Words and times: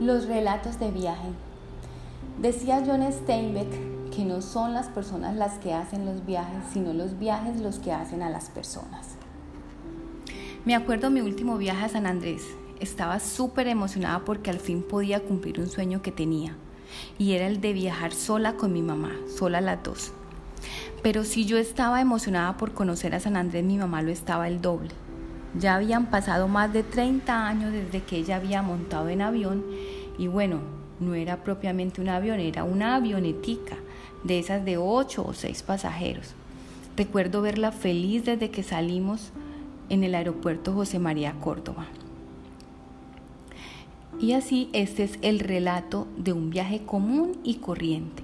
Los 0.00 0.24
relatos 0.24 0.80
de 0.80 0.90
viaje. 0.90 1.28
Decía 2.40 2.82
John 2.86 3.02
Steinbeck 3.12 4.10
que 4.10 4.24
no 4.24 4.40
son 4.40 4.72
las 4.72 4.86
personas 4.86 5.36
las 5.36 5.58
que 5.58 5.74
hacen 5.74 6.06
los 6.06 6.24
viajes, 6.24 6.64
sino 6.72 6.94
los 6.94 7.18
viajes 7.18 7.60
los 7.60 7.80
que 7.80 7.92
hacen 7.92 8.22
a 8.22 8.30
las 8.30 8.48
personas. 8.48 9.08
Me 10.64 10.74
acuerdo 10.74 11.10
mi 11.10 11.20
último 11.20 11.58
viaje 11.58 11.84
a 11.84 11.88
San 11.90 12.06
Andrés. 12.06 12.44
Estaba 12.80 13.20
súper 13.20 13.68
emocionada 13.68 14.24
porque 14.24 14.48
al 14.48 14.58
fin 14.58 14.82
podía 14.82 15.20
cumplir 15.20 15.60
un 15.60 15.68
sueño 15.68 16.00
que 16.00 16.12
tenía, 16.12 16.56
y 17.18 17.32
era 17.32 17.46
el 17.46 17.60
de 17.60 17.74
viajar 17.74 18.14
sola 18.14 18.54
con 18.54 18.72
mi 18.72 18.80
mamá, 18.80 19.12
sola 19.36 19.60
las 19.60 19.82
dos. 19.82 20.12
Pero 21.02 21.24
si 21.24 21.44
yo 21.44 21.58
estaba 21.58 22.00
emocionada 22.00 22.56
por 22.56 22.72
conocer 22.72 23.14
a 23.14 23.20
San 23.20 23.36
Andrés, 23.36 23.64
mi 23.64 23.76
mamá 23.76 24.00
lo 24.00 24.10
estaba 24.10 24.48
el 24.48 24.62
doble. 24.62 24.92
Ya 25.58 25.74
habían 25.74 26.06
pasado 26.06 26.46
más 26.46 26.72
de 26.72 26.82
30 26.82 27.46
años 27.46 27.72
desde 27.72 28.02
que 28.02 28.16
ella 28.16 28.36
había 28.36 28.62
montado 28.62 29.08
en 29.08 29.20
avión 29.20 29.64
y 30.16 30.28
bueno, 30.28 30.60
no 31.00 31.14
era 31.14 31.38
propiamente 31.38 32.00
un 32.00 32.08
avión, 32.08 32.38
era 32.38 32.62
una 32.62 32.94
avionetica 32.94 33.76
de 34.22 34.38
esas 34.38 34.64
de 34.64 34.76
8 34.76 35.24
o 35.26 35.32
6 35.32 35.62
pasajeros. 35.62 36.34
Recuerdo 36.96 37.42
verla 37.42 37.72
feliz 37.72 38.24
desde 38.24 38.50
que 38.50 38.62
salimos 38.62 39.30
en 39.88 40.04
el 40.04 40.14
aeropuerto 40.14 40.72
José 40.72 40.98
María 40.98 41.32
Córdoba. 41.40 41.86
Y 44.20 44.32
así 44.32 44.68
este 44.72 45.04
es 45.04 45.18
el 45.22 45.40
relato 45.40 46.06
de 46.16 46.32
un 46.32 46.50
viaje 46.50 46.82
común 46.84 47.38
y 47.42 47.54
corriente, 47.56 48.22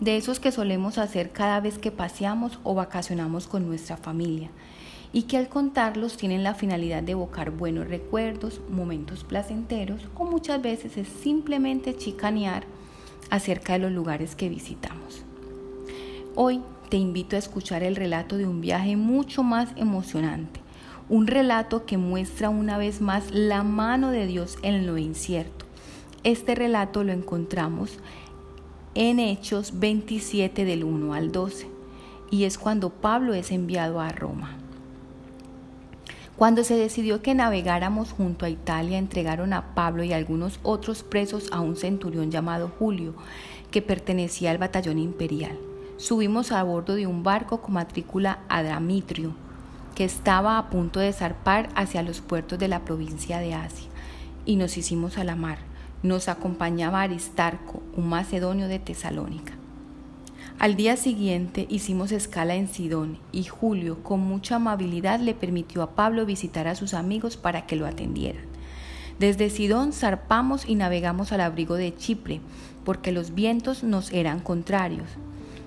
de 0.00 0.16
esos 0.16 0.38
que 0.38 0.52
solemos 0.52 0.98
hacer 0.98 1.32
cada 1.32 1.58
vez 1.60 1.78
que 1.78 1.90
paseamos 1.90 2.60
o 2.62 2.74
vacacionamos 2.74 3.48
con 3.48 3.66
nuestra 3.66 3.96
familia 3.96 4.50
y 5.12 5.22
que 5.22 5.36
al 5.36 5.48
contarlos 5.48 6.16
tienen 6.16 6.42
la 6.42 6.54
finalidad 6.54 7.02
de 7.02 7.12
evocar 7.12 7.50
buenos 7.50 7.88
recuerdos, 7.88 8.60
momentos 8.68 9.24
placenteros 9.24 10.02
o 10.14 10.24
muchas 10.24 10.60
veces 10.60 10.96
es 10.96 11.08
simplemente 11.08 11.96
chicanear 11.96 12.64
acerca 13.30 13.74
de 13.74 13.80
los 13.80 13.92
lugares 13.92 14.34
que 14.34 14.48
visitamos. 14.48 15.24
Hoy 16.34 16.60
te 16.88 16.96
invito 16.96 17.36
a 17.36 17.38
escuchar 17.38 17.82
el 17.82 17.96
relato 17.96 18.36
de 18.36 18.46
un 18.46 18.60
viaje 18.60 18.96
mucho 18.96 19.42
más 19.42 19.70
emocionante, 19.76 20.60
un 21.08 21.26
relato 21.26 21.84
que 21.86 21.98
muestra 21.98 22.50
una 22.50 22.78
vez 22.78 23.00
más 23.00 23.30
la 23.30 23.62
mano 23.62 24.10
de 24.10 24.26
Dios 24.26 24.58
en 24.62 24.86
lo 24.86 24.98
incierto. 24.98 25.64
Este 26.24 26.54
relato 26.54 27.04
lo 27.04 27.12
encontramos 27.12 27.98
en 28.94 29.20
Hechos 29.20 29.78
27 29.78 30.64
del 30.64 30.84
1 30.84 31.14
al 31.14 31.32
12 31.32 31.68
y 32.30 32.44
es 32.44 32.58
cuando 32.58 32.90
Pablo 32.90 33.34
es 33.34 33.50
enviado 33.50 34.00
a 34.00 34.10
Roma. 34.10 34.58
Cuando 36.38 36.62
se 36.62 36.76
decidió 36.76 37.20
que 37.20 37.34
navegáramos 37.34 38.12
junto 38.12 38.46
a 38.46 38.48
Italia, 38.48 38.96
entregaron 38.96 39.52
a 39.52 39.74
Pablo 39.74 40.04
y 40.04 40.12
algunos 40.12 40.60
otros 40.62 41.02
presos 41.02 41.48
a 41.50 41.58
un 41.58 41.74
centurión 41.74 42.30
llamado 42.30 42.70
Julio, 42.78 43.14
que 43.72 43.82
pertenecía 43.82 44.52
al 44.52 44.58
batallón 44.58 45.00
imperial. 45.00 45.58
Subimos 45.96 46.52
a 46.52 46.62
bordo 46.62 46.94
de 46.94 47.08
un 47.08 47.24
barco 47.24 47.60
con 47.60 47.74
matrícula 47.74 48.38
Adramitrio, 48.48 49.32
que 49.96 50.04
estaba 50.04 50.58
a 50.58 50.70
punto 50.70 51.00
de 51.00 51.12
zarpar 51.12 51.70
hacia 51.74 52.04
los 52.04 52.20
puertos 52.20 52.56
de 52.60 52.68
la 52.68 52.84
provincia 52.84 53.40
de 53.40 53.54
Asia, 53.54 53.88
y 54.46 54.54
nos 54.54 54.76
hicimos 54.76 55.18
a 55.18 55.24
la 55.24 55.34
mar. 55.34 55.58
Nos 56.04 56.28
acompañaba 56.28 57.02
Aristarco, 57.02 57.82
un 57.96 58.08
macedonio 58.08 58.68
de 58.68 58.78
Tesalónica. 58.78 59.57
Al 60.58 60.74
día 60.74 60.96
siguiente 60.96 61.66
hicimos 61.70 62.10
escala 62.10 62.56
en 62.56 62.66
Sidón 62.66 63.18
y 63.30 63.44
Julio 63.44 64.02
con 64.02 64.20
mucha 64.20 64.56
amabilidad 64.56 65.20
le 65.20 65.34
permitió 65.34 65.82
a 65.82 65.94
Pablo 65.94 66.26
visitar 66.26 66.66
a 66.66 66.74
sus 66.74 66.94
amigos 66.94 67.36
para 67.36 67.64
que 67.66 67.76
lo 67.76 67.86
atendieran. 67.86 68.42
Desde 69.20 69.50
Sidón 69.50 69.92
zarpamos 69.92 70.68
y 70.68 70.74
navegamos 70.74 71.30
al 71.32 71.42
abrigo 71.42 71.74
de 71.74 71.94
Chipre, 71.94 72.40
porque 72.84 73.12
los 73.12 73.34
vientos 73.34 73.84
nos 73.84 74.12
eran 74.12 74.40
contrarios. 74.40 75.08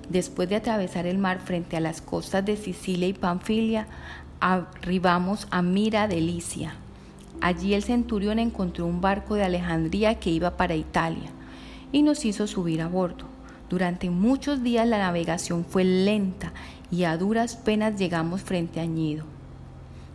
Después 0.10 0.50
de 0.50 0.58
atravesar 0.58 1.06
el 1.06 1.18
mar 1.18 1.40
frente 1.40 1.78
a 1.78 1.82
las 1.82 2.02
costas 2.02 2.46
de 2.46 2.58
Sicilia 2.58 3.08
y 3.08 3.14
Panfilia, 3.14 3.88
arribamos 4.42 5.48
a 5.52 5.62
Mira 5.62 6.08
de 6.10 6.20
Licia. 6.20 6.76
Allí 7.40 7.74
el 7.74 7.84
centurión 7.84 8.40
encontró 8.40 8.86
un 8.86 9.00
barco 9.00 9.36
de 9.36 9.44
Alejandría 9.44 10.16
que 10.20 10.30
iba 10.30 10.58
para 10.58 10.76
Italia 10.76 11.30
y 11.92 12.04
nos 12.04 12.26
hizo 12.26 12.46
subir 12.46 12.82
a 12.82 12.88
bordo. 12.88 13.31
Durante 13.72 14.10
muchos 14.10 14.64
días 14.64 14.86
la 14.86 14.98
navegación 14.98 15.64
fue 15.64 15.86
lenta 15.86 16.52
y 16.92 17.06
a 17.06 17.16
duras 17.16 17.56
penas 17.56 17.98
llegamos 17.98 18.42
frente 18.42 18.82
a 18.82 18.86
Ñido. 18.86 19.24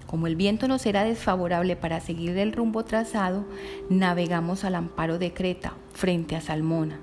Como 0.07 0.27
el 0.27 0.37
viento 0.37 0.69
nos 0.69 0.85
era 0.85 1.05
desfavorable 1.05 1.75
para 1.75 2.01
seguir 2.01 2.35
del 2.35 2.53
rumbo 2.53 2.85
trazado, 2.85 3.47
navegamos 3.89 4.65
al 4.65 4.75
amparo 4.75 5.19
de 5.19 5.33
Creta, 5.33 5.73
frente 5.95 6.37
a 6.37 6.43
Salmona. 6.43 6.99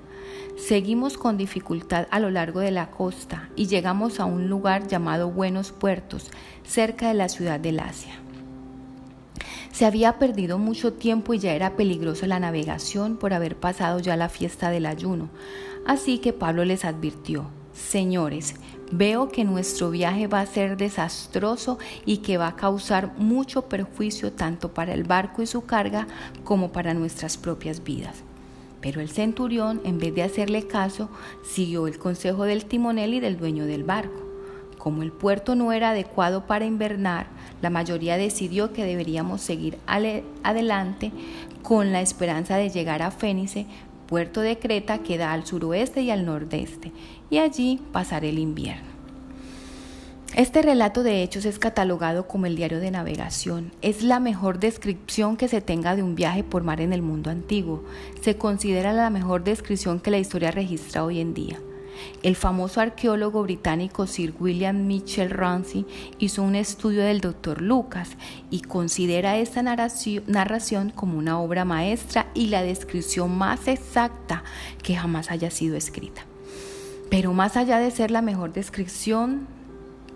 Seguimos 0.56 1.18
con 1.18 1.38
dificultad 1.38 2.06
a 2.12 2.20
lo 2.20 2.30
largo 2.30 2.60
de 2.60 2.70
la 2.70 2.92
costa 2.92 3.50
y 3.56 3.66
llegamos 3.66 4.20
a 4.20 4.26
un 4.26 4.48
lugar 4.48 4.88
llamado 4.88 5.32
Buenos 5.32 5.72
Puertos, 5.72 6.30
cerca 6.64 7.08
de 7.08 7.16
la 7.16 7.30
ciudad 7.30 7.60
de 7.60 7.72
Lacia. 7.72 8.23
Se 9.74 9.88
había 9.88 10.20
perdido 10.20 10.60
mucho 10.60 10.94
tiempo 10.94 11.34
y 11.34 11.40
ya 11.40 11.54
era 11.54 11.76
peligrosa 11.76 12.28
la 12.28 12.40
navegación 12.40 13.18
por 13.18 13.34
haber 13.34 13.56
pasado 13.56 14.00
ya 14.00 14.16
la 14.16 14.30
fiesta 14.30 14.70
del 14.70 14.86
ayuno. 14.86 15.30
Así 15.84 16.20
que 16.20 16.32
Pablo 16.32 16.64
les 16.64 16.86
advirtió, 16.86 17.48
Señores, 17.74 18.54
veo 18.92 19.30
que 19.30 19.44
nuestro 19.44 19.90
viaje 19.90 20.28
va 20.28 20.42
a 20.42 20.46
ser 20.46 20.78
desastroso 20.78 21.80
y 22.06 22.18
que 22.18 22.38
va 22.38 22.50
a 22.50 22.56
causar 22.56 23.18
mucho 23.18 23.64
perjuicio 23.64 24.32
tanto 24.32 24.76
para 24.76 24.94
el 24.94 25.06
barco 25.06 25.42
y 25.42 25.48
su 25.48 25.66
carga 25.66 26.06
como 26.44 26.72
para 26.72 26.94
nuestras 26.94 27.38
propias 27.38 27.84
vidas. 27.84 28.18
Pero 28.80 29.02
el 29.02 29.10
centurión, 29.10 29.82
en 29.86 29.98
vez 29.98 30.14
de 30.14 30.22
hacerle 30.22 30.68
caso, 30.68 31.10
siguió 31.44 31.88
el 31.88 31.98
consejo 31.98 32.44
del 32.44 32.66
timonel 32.66 33.16
y 33.16 33.20
del 33.20 33.40
dueño 33.40 33.66
del 33.66 33.84
barco. 33.84 34.33
Como 34.84 35.02
el 35.02 35.14
puerto 35.14 35.56
no 35.56 35.72
era 35.72 35.92
adecuado 35.92 36.46
para 36.46 36.66
invernar, 36.66 37.28
la 37.62 37.70
mayoría 37.70 38.18
decidió 38.18 38.74
que 38.74 38.84
deberíamos 38.84 39.40
seguir 39.40 39.78
adelante 39.88 41.14
con 41.62 41.94
la 41.94 42.02
esperanza 42.02 42.58
de 42.58 42.70
llegar 42.70 43.02
a 43.02 43.10
Fénice, 43.10 43.66
puerto 44.08 44.42
de 44.42 44.60
Creta 44.60 44.98
que 44.98 45.18
da 45.18 45.32
al 45.32 45.46
suroeste 45.46 46.02
y 46.02 46.12
al 46.12 46.26
nordeste, 46.26 46.92
y 47.30 47.38
allí 47.38 47.80
pasar 47.94 48.26
el 48.26 48.38
invierno. 48.38 48.90
Este 50.36 50.62
relato 50.62 51.02
de 51.02 51.24
hechos 51.24 51.46
es 51.46 51.60
catalogado 51.60 52.28
como 52.28 52.46
el 52.46 52.58
diario 52.58 52.82
de 52.82 52.92
navegación. 52.92 53.72
Es 53.82 54.04
la 54.04 54.20
mejor 54.20 54.60
descripción 54.60 55.38
que 55.38 55.48
se 55.48 55.62
tenga 55.62 55.96
de 55.96 56.04
un 56.04 56.16
viaje 56.16 56.44
por 56.44 56.64
mar 56.64 56.82
en 56.82 56.92
el 56.92 57.02
mundo 57.02 57.30
antiguo. 57.30 57.86
Se 58.20 58.36
considera 58.36 58.92
la 58.92 59.10
mejor 59.10 59.46
descripción 59.46 60.02
que 60.02 60.12
la 60.12 60.20
historia 60.20 60.52
registra 60.52 61.06
hoy 61.06 61.22
en 61.22 61.34
día. 61.34 61.58
El 62.22 62.36
famoso 62.36 62.82
arqueólogo 62.82 63.44
británico 63.44 64.08
Sir 64.08 64.34
William 64.40 64.88
Mitchell 64.88 65.30
Ramsey 65.30 65.86
hizo 66.20 66.44
un 66.44 66.56
estudio 66.56 67.04
del 67.04 67.22
Dr. 67.22 67.62
Lucas 67.62 68.12
y 68.50 68.62
considera 68.62 69.38
esta 69.38 69.62
narración 69.62 70.90
como 70.92 71.18
una 71.18 71.40
obra 71.40 71.66
maestra 71.66 72.28
y 72.34 72.48
la 72.48 72.64
descripción 72.64 73.38
más 73.38 73.68
exacta 73.68 74.44
que 74.82 74.96
jamás 74.96 75.32
haya 75.32 75.52
sido 75.52 75.76
escrita. 75.76 76.26
Pero 77.10 77.34
más 77.34 77.58
allá 77.58 77.80
de 77.80 77.92
ser 77.92 78.12
la 78.12 78.22
mejor 78.22 78.54
descripción, 78.54 79.48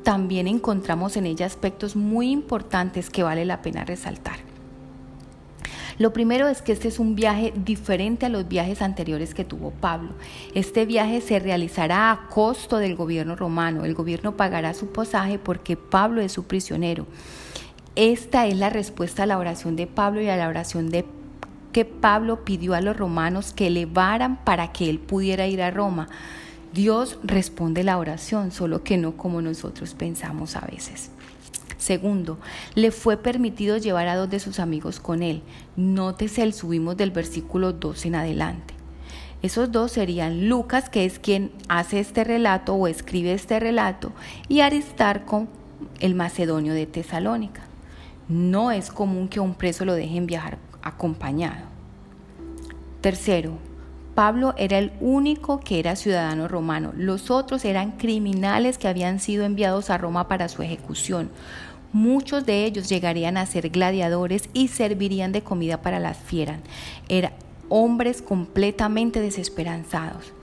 también 0.03 0.47
encontramos 0.47 1.17
en 1.17 1.25
ella 1.25 1.45
aspectos 1.45 1.95
muy 1.95 2.31
importantes 2.31 3.09
que 3.09 3.23
vale 3.23 3.43
la 3.43 3.61
pena 3.61 3.83
resaltar. 3.83 4.46
Lo 5.99 6.13
primero 6.13 6.47
es 6.47 6.61
que 6.61 6.71
este 6.71 6.87
es 6.87 6.99
un 6.99 7.15
viaje 7.15 7.53
diferente 7.55 8.27
a 8.27 8.29
los 8.29 8.47
viajes 8.47 8.81
anteriores 8.81 9.33
que 9.33 9.43
tuvo 9.43 9.71
Pablo. 9.71 10.11
Este 10.53 10.85
viaje 10.85 11.21
se 11.21 11.39
realizará 11.39 12.11
a 12.11 12.27
costo 12.29 12.77
del 12.77 12.95
gobierno 12.95 13.35
romano. 13.35 13.83
El 13.83 13.95
gobierno 13.95 14.37
pagará 14.37 14.75
su 14.75 14.87
pasaje 14.87 15.39
porque 15.39 15.75
Pablo 15.75 16.21
es 16.21 16.31
su 16.31 16.43
prisionero. 16.43 17.07
Esta 17.95 18.45
es 18.45 18.57
la 18.57 18.69
respuesta 18.69 19.23
a 19.23 19.25
la 19.25 19.39
oración 19.39 19.75
de 19.75 19.87
Pablo 19.87 20.21
y 20.21 20.29
a 20.29 20.37
la 20.37 20.49
oración 20.49 20.91
de 20.91 21.03
que 21.71 21.83
Pablo 21.83 22.45
pidió 22.45 22.75
a 22.75 22.81
los 22.81 22.95
romanos 22.95 23.53
que 23.53 23.67
elevaran 23.67 24.43
para 24.43 24.71
que 24.71 24.89
él 24.91 24.99
pudiera 24.99 25.47
ir 25.47 25.63
a 25.63 25.71
Roma. 25.71 26.09
Dios 26.73 27.17
responde 27.23 27.83
la 27.83 27.97
oración, 27.97 28.51
solo 28.51 28.83
que 28.83 28.97
no 28.97 29.17
como 29.17 29.41
nosotros 29.41 29.95
pensamos 29.95 30.55
a 30.55 30.61
veces. 30.61 31.09
Segundo, 31.77 32.37
le 32.75 32.91
fue 32.91 33.17
permitido 33.17 33.77
llevar 33.77 34.07
a 34.07 34.15
dos 34.15 34.29
de 34.29 34.39
sus 34.39 34.59
amigos 34.59 34.99
con 34.99 35.23
él. 35.23 35.43
Nótese 35.75 36.43
el 36.43 36.53
subimos 36.53 36.97
del 36.97 37.11
versículo 37.11 37.73
2 37.73 38.05
en 38.07 38.15
adelante. 38.15 38.73
Esos 39.43 39.71
dos 39.71 39.91
serían 39.91 40.49
Lucas, 40.49 40.89
que 40.89 41.05
es 41.05 41.19
quien 41.19 41.51
hace 41.69 41.99
este 41.99 42.23
relato 42.23 42.73
o 42.73 42.87
escribe 42.87 43.33
este 43.33 43.59
relato, 43.59 44.11
y 44.47 44.61
Aristarco, 44.61 45.47
el 45.99 46.15
macedonio 46.15 46.73
de 46.73 46.87
Tesalónica. 46.87 47.61
No 48.27 48.71
es 48.71 48.89
común 48.89 49.27
que 49.27 49.39
un 49.39 49.53
preso 49.53 49.85
lo 49.85 49.93
dejen 49.93 50.25
viajar 50.25 50.57
acompañado. 50.81 51.65
Tercero, 53.01 53.59
Pablo 54.17 54.55
era 54.57 54.79
el 54.79 54.93
único 54.99 55.59
que 55.59 55.77
era 55.77 55.95
ciudadano 55.95 56.47
romano. 56.47 56.91
Los 56.97 57.29
otros 57.29 57.63
eran 57.63 57.91
criminales 57.91 58.79
que 58.79 58.87
habían 58.87 59.19
sido 59.19 59.45
enviados 59.45 59.91
a 59.91 59.99
Roma 59.99 60.27
para 60.27 60.49
su 60.49 60.63
ejecución. 60.63 61.29
Muchos 61.93 62.43
de 62.43 62.65
ellos 62.65 62.89
llegarían 62.89 63.37
a 63.37 63.45
ser 63.45 63.69
gladiadores 63.69 64.49
y 64.53 64.69
servirían 64.69 65.33
de 65.33 65.43
comida 65.43 65.83
para 65.83 65.99
las 65.99 66.17
fieras. 66.17 66.57
Era 67.09 67.33
hombres 67.69 68.23
completamente 68.23 69.21
desesperanzados. 69.21 70.33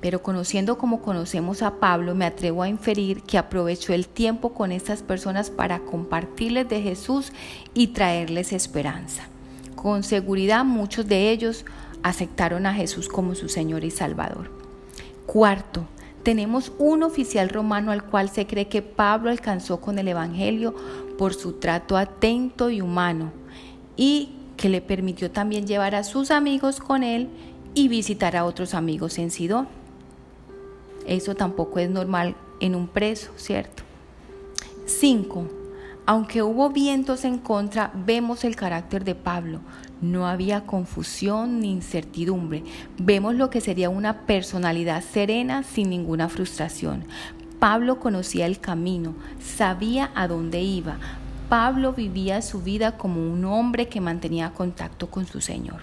Pero 0.00 0.20
conociendo 0.20 0.76
como 0.76 1.00
conocemos 1.00 1.62
a 1.62 1.78
Pablo, 1.78 2.16
me 2.16 2.24
atrevo 2.24 2.64
a 2.64 2.68
inferir 2.68 3.22
que 3.22 3.38
aprovechó 3.38 3.92
el 3.92 4.08
tiempo 4.08 4.52
con 4.52 4.72
estas 4.72 5.04
personas 5.04 5.48
para 5.48 5.78
compartirles 5.78 6.68
de 6.68 6.82
Jesús 6.82 7.32
y 7.72 7.86
traerles 7.88 8.52
esperanza. 8.52 9.28
Con 9.76 10.02
seguridad 10.02 10.64
muchos 10.64 11.06
de 11.06 11.30
ellos 11.30 11.64
aceptaron 12.02 12.66
a 12.66 12.74
Jesús 12.74 13.08
como 13.08 13.34
su 13.34 13.48
Señor 13.48 13.84
y 13.84 13.90
Salvador. 13.90 14.50
Cuarto, 15.26 15.86
tenemos 16.22 16.72
un 16.78 17.02
oficial 17.02 17.48
romano 17.48 17.90
al 17.90 18.04
cual 18.04 18.28
se 18.28 18.46
cree 18.46 18.68
que 18.68 18.82
Pablo 18.82 19.30
alcanzó 19.30 19.80
con 19.80 19.98
el 19.98 20.08
Evangelio 20.08 20.74
por 21.18 21.34
su 21.34 21.54
trato 21.54 21.96
atento 21.96 22.70
y 22.70 22.80
humano 22.80 23.32
y 23.96 24.30
que 24.56 24.68
le 24.68 24.80
permitió 24.80 25.30
también 25.30 25.66
llevar 25.66 25.94
a 25.94 26.04
sus 26.04 26.30
amigos 26.30 26.78
con 26.78 27.02
él 27.02 27.28
y 27.74 27.88
visitar 27.88 28.36
a 28.36 28.44
otros 28.44 28.74
amigos 28.74 29.18
en 29.18 29.30
Sidón. 29.30 29.66
Eso 31.06 31.34
tampoco 31.34 31.80
es 31.80 31.90
normal 31.90 32.36
en 32.60 32.76
un 32.76 32.86
preso, 32.86 33.32
¿cierto? 33.36 33.82
5. 34.86 35.61
Aunque 36.04 36.42
hubo 36.42 36.70
vientos 36.70 37.24
en 37.24 37.38
contra, 37.38 37.92
vemos 37.94 38.42
el 38.44 38.56
carácter 38.56 39.04
de 39.04 39.14
Pablo. 39.14 39.60
No 40.00 40.26
había 40.26 40.66
confusión 40.66 41.60
ni 41.60 41.70
incertidumbre. 41.70 42.64
Vemos 42.98 43.36
lo 43.36 43.50
que 43.50 43.60
sería 43.60 43.88
una 43.88 44.22
personalidad 44.22 45.02
serena 45.04 45.62
sin 45.62 45.90
ninguna 45.90 46.28
frustración. 46.28 47.04
Pablo 47.60 48.00
conocía 48.00 48.46
el 48.46 48.58
camino, 48.58 49.14
sabía 49.40 50.10
a 50.16 50.26
dónde 50.26 50.60
iba. 50.60 50.96
Pablo 51.48 51.92
vivía 51.92 52.42
su 52.42 52.62
vida 52.62 52.96
como 52.98 53.20
un 53.20 53.44
hombre 53.44 53.86
que 53.86 54.00
mantenía 54.00 54.52
contacto 54.52 55.08
con 55.08 55.26
su 55.26 55.40
Señor. 55.40 55.82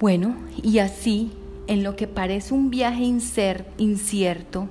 Bueno, 0.00 0.34
y 0.60 0.80
así 0.80 1.30
en 1.68 1.84
lo 1.84 1.94
que 1.94 2.08
parece 2.08 2.52
un 2.52 2.70
viaje 2.70 3.04
incierto, 3.04 4.68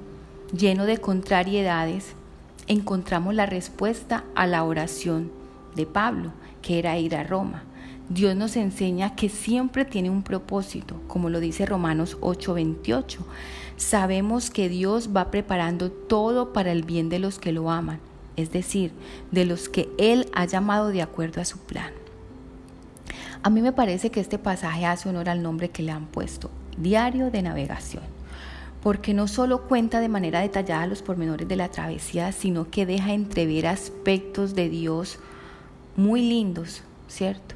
lleno 0.52 0.86
de 0.86 0.98
contrariedades, 0.98 2.16
encontramos 2.68 3.34
la 3.34 3.46
respuesta 3.46 4.24
a 4.36 4.48
la 4.48 4.64
oración 4.64 5.32
de 5.76 5.86
Pablo, 5.86 6.32
que 6.62 6.80
era 6.80 6.98
ir 6.98 7.16
a 7.16 7.24
Roma. 7.24 7.64
Dios 8.10 8.36
nos 8.36 8.58
enseña 8.58 9.16
que 9.16 9.30
siempre 9.30 9.86
tiene 9.86 10.10
un 10.10 10.24
propósito, 10.24 11.02
como 11.08 11.30
lo 11.30 11.40
dice 11.40 11.66
Romanos 11.66 12.18
8:28. 12.22 13.20
Sabemos 13.78 14.50
que 14.50 14.70
Dios 14.70 15.10
va 15.16 15.32
preparando 15.32 15.92
todo 15.92 16.54
para 16.54 16.72
el 16.72 16.84
bien 16.84 17.10
de 17.10 17.20
los 17.20 17.40
que 17.40 17.52
lo 17.52 17.72
aman, 17.72 18.00
es 18.36 18.52
decir, 18.52 18.92
de 19.32 19.46
los 19.46 19.70
que 19.70 19.90
Él 19.98 20.28
ha 20.34 20.46
llamado 20.46 20.90
de 20.90 21.02
acuerdo 21.02 21.42
a 21.42 21.46
su 21.46 21.58
plan. 21.60 21.92
A 23.42 23.50
mí 23.50 23.62
me 23.62 23.74
parece 23.74 24.10
que 24.10 24.20
este 24.20 24.38
pasaje 24.38 24.86
hace 24.86 25.10
honor 25.10 25.30
al 25.30 25.42
nombre 25.42 25.70
que 25.70 25.84
le 25.84 25.92
han 25.92 26.06
puesto, 26.06 26.50
diario 26.78 27.32
de 27.32 27.42
navegación, 27.42 28.04
porque 28.84 29.14
no 29.14 29.30
solo 29.30 29.64
cuenta 29.64 30.02
de 30.02 30.10
manera 30.10 30.42
detallada 30.42 30.88
los 30.88 31.02
pormenores 31.02 31.48
de 31.48 31.56
la 31.56 31.72
travesía, 31.72 32.34
sino 32.34 32.70
que 32.70 32.86
deja 32.86 33.14
entrever 33.14 33.66
aspectos 33.66 34.56
de 34.56 34.68
Dios 34.68 35.20
muy 35.96 36.22
lindos, 36.22 36.84
¿cierto? 37.08 37.56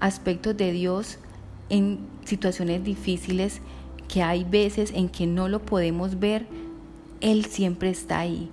Aspectos 0.00 0.56
de 0.56 0.72
Dios 0.72 1.18
en 1.68 1.98
situaciones 2.24 2.82
difíciles 2.82 3.60
que 4.08 4.22
hay 4.22 4.44
veces 4.44 4.90
en 4.94 5.10
que 5.10 5.26
no 5.26 5.48
lo 5.48 5.60
podemos 5.60 6.18
ver, 6.18 6.46
Él 7.20 7.44
siempre 7.44 7.90
está 7.90 8.20
ahí. 8.20 8.50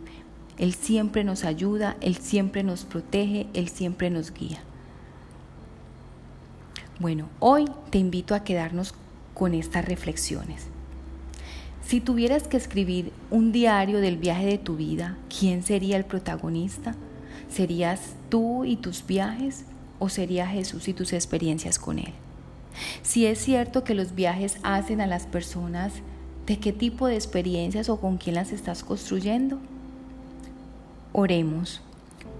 Él 0.58 0.74
siempre 0.74 1.24
nos 1.24 1.46
ayuda, 1.46 1.96
Él 2.02 2.18
siempre 2.18 2.64
nos 2.64 2.84
protege, 2.84 3.48
Él 3.54 3.70
siempre 3.70 4.10
nos 4.10 4.34
guía. 4.34 4.62
Bueno, 7.00 7.30
hoy 7.40 7.70
te 7.90 8.00
invito 8.00 8.36
a 8.36 8.44
quedarnos 8.44 8.94
con 9.34 9.54
estas 9.54 9.86
reflexiones. 9.86 10.73
Si 11.86 12.00
tuvieras 12.00 12.48
que 12.48 12.58
escribir 12.58 13.12
un 13.30 13.52
diario 13.52 14.00
del 14.00 14.18
viaje 14.18 14.46
de 14.46 14.58
tu 14.58 14.76
vida, 14.76 15.18
¿quién 15.30 15.64
sería 15.64 15.98
el 15.98 16.06
protagonista? 16.06 16.96
¿Serías 17.50 18.16
tú 18.30 18.66
y 18.66 18.78
tus 18.78 19.06
viajes 19.06 19.66
o 20.00 20.10
sería 20.10 20.48
Jesús 20.48 20.88
y 20.88 20.94
tus 20.94 21.14
experiencias 21.14 21.78
con 21.78 22.00
Él? 22.00 22.14
Si 23.02 23.26
es 23.26 23.40
cierto 23.40 23.84
que 23.84 23.94
los 23.94 24.16
viajes 24.16 24.58
hacen 24.64 25.02
a 25.02 25.08
las 25.08 25.28
personas, 25.28 25.94
¿de 26.48 26.58
qué 26.58 26.74
tipo 26.74 27.08
de 27.08 27.16
experiencias 27.16 27.90
o 27.90 28.00
con 28.00 28.18
quién 28.18 28.36
las 28.36 28.52
estás 28.52 28.84
construyendo? 28.84 29.60
Oremos. 31.12 31.82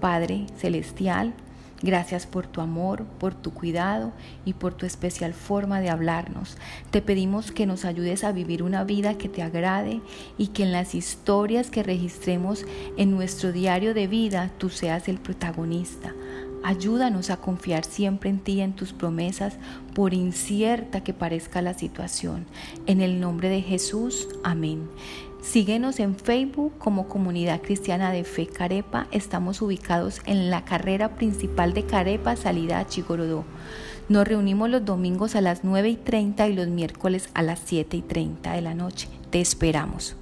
Padre 0.00 0.46
Celestial, 0.58 1.34
Gracias 1.84 2.26
por 2.26 2.46
tu 2.46 2.62
amor, 2.62 3.04
por 3.04 3.34
tu 3.34 3.52
cuidado 3.52 4.12
y 4.46 4.54
por 4.54 4.72
tu 4.72 4.86
especial 4.86 5.34
forma 5.34 5.82
de 5.82 5.90
hablarnos. 5.90 6.56
Te 6.90 7.02
pedimos 7.02 7.52
que 7.52 7.66
nos 7.66 7.84
ayudes 7.84 8.24
a 8.24 8.32
vivir 8.32 8.62
una 8.62 8.84
vida 8.84 9.18
que 9.18 9.28
te 9.28 9.42
agrade 9.42 10.00
y 10.38 10.46
que 10.46 10.62
en 10.62 10.72
las 10.72 10.94
historias 10.94 11.70
que 11.70 11.82
registremos 11.82 12.64
en 12.96 13.10
nuestro 13.10 13.52
diario 13.52 13.92
de 13.92 14.06
vida 14.06 14.50
tú 14.56 14.70
seas 14.70 15.08
el 15.08 15.18
protagonista. 15.18 16.14
Ayúdanos 16.62 17.28
a 17.28 17.36
confiar 17.36 17.84
siempre 17.84 18.30
en 18.30 18.38
ti 18.38 18.52
y 18.52 18.60
en 18.62 18.72
tus 18.72 18.94
promesas, 18.94 19.58
por 19.94 20.14
incierta 20.14 21.04
que 21.04 21.12
parezca 21.12 21.60
la 21.60 21.74
situación. 21.74 22.46
En 22.86 23.02
el 23.02 23.20
nombre 23.20 23.50
de 23.50 23.60
Jesús, 23.60 24.26
amén. 24.42 24.88
Síguenos 25.44 26.00
en 26.00 26.16
Facebook 26.16 26.72
como 26.78 27.06
Comunidad 27.06 27.60
Cristiana 27.60 28.10
de 28.10 28.24
Fe 28.24 28.46
Carepa. 28.46 29.06
Estamos 29.12 29.60
ubicados 29.60 30.22
en 30.24 30.48
la 30.48 30.64
carrera 30.64 31.16
principal 31.16 31.74
de 31.74 31.84
Carepa, 31.84 32.34
salida 32.34 32.78
a 32.78 32.86
Chigorodó. 32.86 33.44
Nos 34.08 34.26
reunimos 34.26 34.70
los 34.70 34.86
domingos 34.86 35.36
a 35.36 35.42
las 35.42 35.62
9 35.62 35.90
y 35.90 35.96
30 35.96 36.48
y 36.48 36.54
los 36.54 36.68
miércoles 36.68 37.28
a 37.34 37.42
las 37.42 37.60
7 37.62 37.98
y 37.98 38.02
30 38.02 38.52
de 38.52 38.62
la 38.62 38.74
noche. 38.74 39.08
Te 39.30 39.42
esperamos. 39.42 40.16